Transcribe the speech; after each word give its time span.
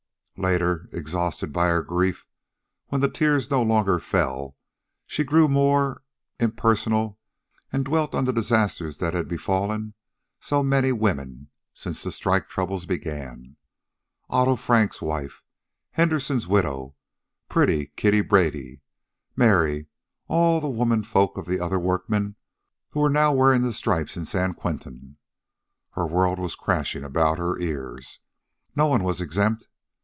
Later, 0.37 0.89
exhausted 0.91 1.53
by 1.53 1.67
her 1.67 1.83
grief, 1.83 2.25
when 2.87 2.99
the 2.99 3.09
tears 3.11 3.51
no 3.51 3.61
longer 3.61 3.99
fell, 3.99 4.57
she 5.05 5.23
grew 5.23 5.47
more 5.47 6.01
impersonal, 6.39 7.19
and 7.71 7.85
dwelt 7.85 8.15
on 8.15 8.25
the 8.25 8.33
disasters 8.33 8.97
that 8.97 9.13
had 9.13 9.27
befallen 9.27 9.93
so 10.39 10.63
many 10.63 10.91
women 10.91 11.49
since 11.75 12.01
the 12.01 12.11
strike 12.11 12.49
troubles 12.49 12.87
began 12.87 13.55
Otto 14.31 14.55
Frank's 14.55 14.99
wife, 14.99 15.43
Henderson's 15.91 16.47
widow, 16.47 16.95
pretty 17.47 17.91
Kittie 17.95 18.21
Brady, 18.21 18.81
Mary, 19.35 19.85
all 20.27 20.59
the 20.59 20.67
womenfolk 20.69 21.37
of 21.37 21.45
the 21.45 21.59
other 21.59 21.77
workmen 21.77 22.35
who 22.89 23.01
were 23.01 23.11
now 23.11 23.31
wearing 23.31 23.61
the 23.61 23.73
stripes 23.73 24.17
in 24.17 24.25
San 24.25 24.55
Quentin. 24.55 25.17
Her 25.91 26.07
world 26.07 26.39
was 26.39 26.55
crashing 26.55 27.03
about 27.03 27.37
her 27.37 27.59
ears. 27.59 28.21
No 28.75 28.87
one 28.87 29.03
was 29.03 29.21
exempt. 29.21 29.67